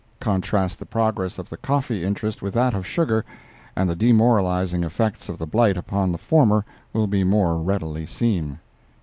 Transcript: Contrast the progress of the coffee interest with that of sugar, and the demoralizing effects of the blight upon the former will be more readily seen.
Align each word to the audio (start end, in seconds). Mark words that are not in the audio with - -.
Contrast 0.19 0.79
the 0.79 0.85
progress 0.87 1.37
of 1.37 1.47
the 1.47 1.57
coffee 1.57 2.03
interest 2.03 2.41
with 2.41 2.55
that 2.55 2.73
of 2.73 2.87
sugar, 2.87 3.23
and 3.75 3.87
the 3.87 3.95
demoralizing 3.95 4.83
effects 4.83 5.29
of 5.29 5.37
the 5.37 5.45
blight 5.45 5.77
upon 5.77 6.11
the 6.11 6.17
former 6.17 6.65
will 6.91 7.05
be 7.05 7.23
more 7.23 7.59
readily 7.61 8.07
seen. 8.07 8.57